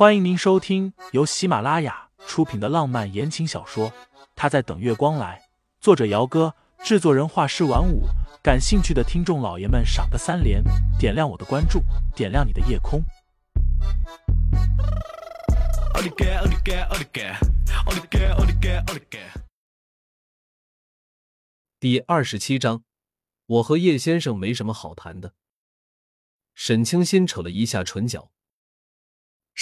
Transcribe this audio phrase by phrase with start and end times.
[0.00, 3.90] 欢迎您收听由喜马拉雅出品的浪漫言情小说
[4.34, 5.38] 《他在等月光来》，
[5.78, 8.04] 作者：姚哥，制作人：画师晚舞。
[8.42, 10.64] 感兴趣的听众老爷们，赏个三连，
[10.98, 11.82] 点亮我的关注，
[12.16, 13.04] 点亮你的夜空。
[21.78, 22.82] 第二十七章，
[23.44, 25.34] 我和叶先生没什么好谈的。
[26.54, 28.30] 沈清心扯了一下唇角。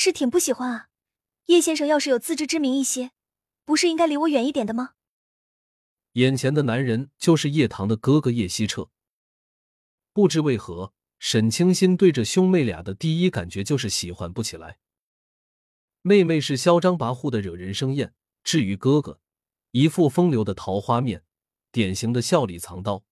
[0.01, 0.91] 是挺不喜欢啊，
[1.47, 3.11] 叶先生要是有自知之明一些，
[3.65, 4.95] 不是应该离我远一点的吗？
[6.13, 8.91] 眼前的男人就是叶棠的哥哥叶希澈。
[10.13, 14.79] 不知为何，沈清心对着兄妹俩的第一感觉就是喜欢不起来。
[16.03, 19.21] 妹妹是嚣张跋扈的惹人生厌，至于哥哥，
[19.73, 21.25] 一副风流的桃花面，
[21.73, 23.03] 典型的笑里藏刀。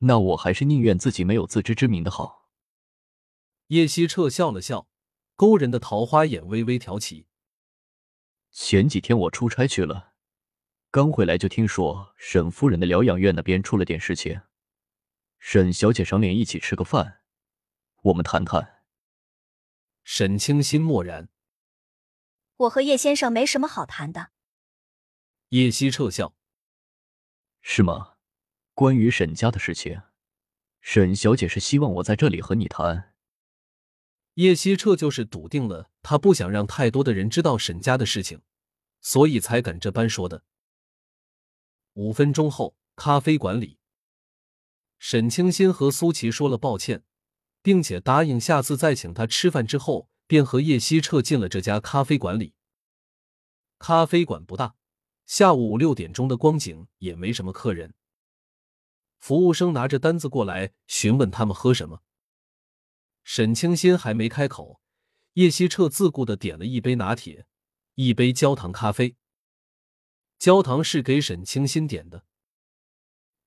[0.00, 2.50] 那我还是宁愿自己没有自知之明的好。
[3.68, 4.86] 叶希澈笑了笑。
[5.36, 7.26] 勾人的桃花眼微微挑起。
[8.50, 10.14] 前几天我出差去了，
[10.90, 14.40] 刚回来就听说沈夫人的疗养院那边出了点事情。
[15.38, 17.20] 沈小姐赏脸一起吃个饭，
[18.02, 18.82] 我们谈谈。
[20.02, 21.28] 沈清心默然。
[22.56, 24.30] 我和叶先生没什么好谈的。
[25.50, 26.34] 叶希撤笑。
[27.60, 28.14] 是吗？
[28.72, 30.00] 关于沈家的事情，
[30.80, 33.15] 沈小姐是希望我在这里和你谈。
[34.36, 38.42] 叶希澈就是笃定了，他不想让太多的人知道沈家的事情，
[39.00, 40.44] 所以才敢这般说的。
[41.94, 43.78] 五分钟后，咖啡馆里，
[44.98, 47.02] 沈清心和苏琪说了抱歉，
[47.62, 52.52] 并且答应下次再请他吃饭之后，便和叶希澈进了这家咖啡馆里。
[53.78, 54.74] 咖啡馆不大，
[55.24, 57.94] 下午五六点钟的光景也没什么客人。
[59.18, 62.02] 服务生拿着单子过来，询问他们喝什么。
[63.28, 64.80] 沈清心还没开口，
[65.32, 67.44] 叶希澈自顾的点了一杯拿铁，
[67.96, 69.16] 一杯焦糖咖啡。
[70.38, 72.24] 焦糖是给沈清心点的。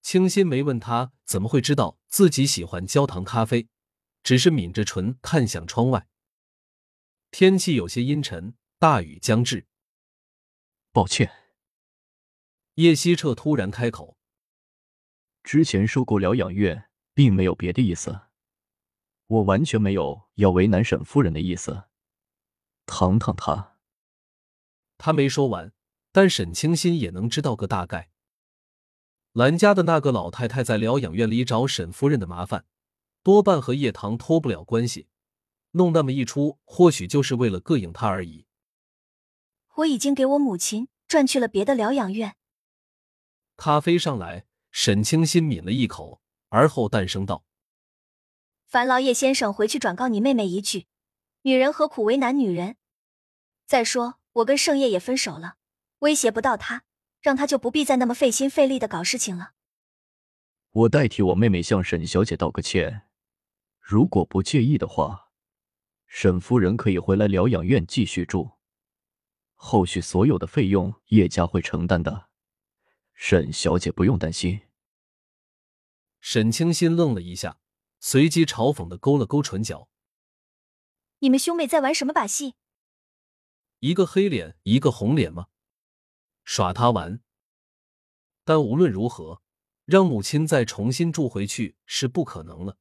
[0.02, 3.70] 清新没问他怎么会知道自己喜欢焦糖咖啡，
[4.22, 6.10] 只是抿着唇看向窗外。
[7.32, 9.66] 天气有些阴沉，大雨将至。
[10.92, 11.32] 抱歉，
[12.74, 14.18] 叶希澈突然开口。
[15.42, 18.29] 之前收购疗养院，并没有别的意思。
[19.30, 21.84] 我完全没有要为难沈夫人的意思。
[22.88, 23.78] 堂堂他，
[24.98, 25.72] 他没说完，
[26.12, 28.10] 但沈清心也能知道个大概。
[29.34, 32.66] 兰家的那个老太太在疗养院里找沈夫人的麻烦，
[33.22, 35.08] 多半和叶棠脱不了关系，
[35.72, 38.48] 弄那么一出，或许就是为了膈应他而已。
[39.76, 42.36] 我已经给我母亲转去了别的疗养院。
[43.56, 46.20] 咖啡上来，沈清心抿了一口，
[46.50, 47.46] 而后淡声道。
[48.70, 50.86] 烦劳叶先生回去转告你妹妹一句，
[51.42, 52.76] 女人何苦为难女人？
[53.66, 55.56] 再说我跟盛叶也分手了，
[56.00, 56.84] 威胁不到他，
[57.20, 59.54] 让他就不必再那么费心费力的搞事情了。
[60.70, 63.08] 我代替我妹妹向沈小姐道个歉，
[63.80, 65.32] 如果不介意的话，
[66.06, 68.52] 沈夫人可以回来疗养院继续住，
[69.56, 72.30] 后续所有的费用叶家会承担的，
[73.16, 74.62] 沈小姐不用担心。
[76.20, 77.58] 沈清心愣了一下。
[78.00, 79.90] 随即嘲讽的勾了勾唇角
[81.20, 82.56] ：“你们兄妹在玩什么把戏？
[83.80, 85.48] 一个黑脸，一个红脸吗？
[86.44, 87.22] 耍他玩？
[88.46, 89.42] 但无论如何，
[89.86, 92.78] 让母亲再重新住回去是不可能了。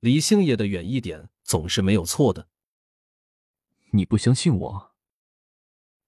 [0.00, 2.48] 离星爷的远一点，总是没有错的。
[3.92, 4.94] 你不相信我？”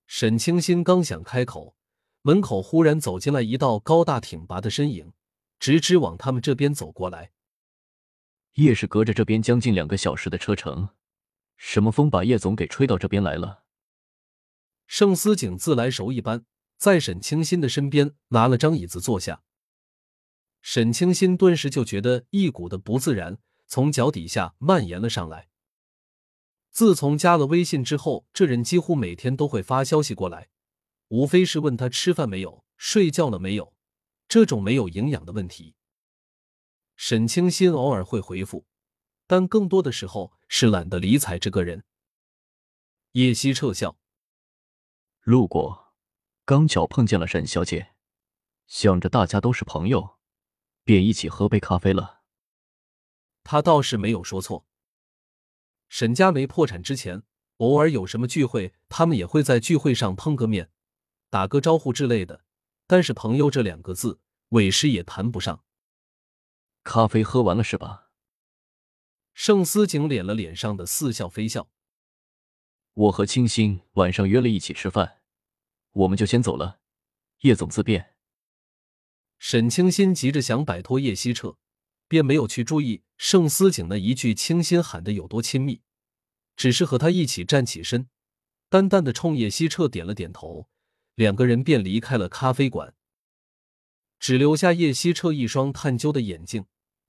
[0.06, 1.76] 沈清心刚想开口，
[2.22, 5.12] 门口忽然走进来一道高大挺拔的身影，
[5.60, 7.32] 直直往他们这边走过来。
[8.54, 10.90] 叶氏隔着这边将近两个小时的车程，
[11.56, 13.64] 什么风把叶总给吹到这边来了？
[14.86, 16.44] 盛思景自来熟一般，
[16.76, 19.42] 在沈清新的身边拿了张椅子坐下。
[20.60, 25.48] 沈清心顿时就觉得一股的不自然从脚底下蔓延了上来。
[26.70, 30.48] 自从加了微信之后，这人几乎每天都会发消息过来，
[31.08, 33.74] 无非是问他吃饭没有、睡觉了没有，
[34.28, 35.74] 这种没有营养的问题。
[37.02, 38.66] 沈清心偶尔会回复，
[39.26, 41.82] 但更多的时候是懒得理睬这个人。
[43.12, 43.96] 叶希撤笑，
[45.22, 45.94] 路过，
[46.44, 47.94] 刚巧碰见了沈小姐，
[48.66, 50.18] 想着大家都是朋友，
[50.84, 52.20] 便一起喝杯咖啡了。
[53.44, 54.66] 他倒是没有说错。
[55.88, 57.22] 沈家没破产之前，
[57.56, 60.70] 偶尔有什么聚会，他们也会在聚会上碰个面，
[61.30, 62.44] 打个招呼之类的。
[62.86, 64.20] 但是朋友这两个字，
[64.50, 65.64] 委实也谈不上。
[66.82, 68.10] 咖啡喝完了是吧？
[69.34, 71.70] 盛思景敛了脸上的似笑非笑。
[72.94, 75.20] 我和清新晚上约了一起吃饭，
[75.92, 76.80] 我们就先走了。
[77.40, 78.14] 叶总自便。
[79.38, 81.56] 沈清新急着想摆脱叶希澈，
[82.08, 85.80] 便没有去注意盛思景那一句“清新”喊的有多亲密，
[86.56, 88.10] 只是和他一起站起身，
[88.68, 90.68] 淡淡的冲叶希澈点了点头，
[91.14, 92.94] 两个人便离开了咖啡馆，
[94.20, 96.66] 只留下叶希澈一双探究的眼睛，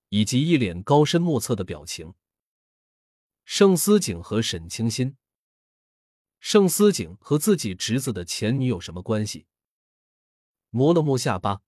[0.09, 2.13] 以及一脸高深莫测的表情。
[3.43, 5.17] 盛思景和沈清新，
[6.39, 9.45] 盛思景和自己侄子的前女友什么关系？
[10.69, 11.61] 摸了摸下巴。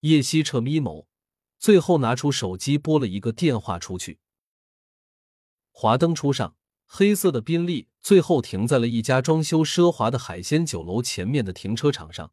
[0.00, 1.06] 叶希澈眯眸，
[1.58, 4.18] 最后拿出手机拨了一个电话出去。
[5.70, 12.32] 华灯初上，黑色的宾利最后停在了一家装修奢华的海鲜酒楼前面的停车场上。